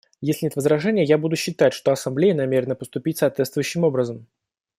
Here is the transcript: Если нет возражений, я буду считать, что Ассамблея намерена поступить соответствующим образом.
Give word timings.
Если 0.19 0.47
нет 0.47 0.55
возражений, 0.55 1.05
я 1.05 1.19
буду 1.19 1.35
считать, 1.35 1.73
что 1.73 1.91
Ассамблея 1.91 2.33
намерена 2.33 2.73
поступить 2.73 3.19
соответствующим 3.19 3.83
образом. 3.83 4.25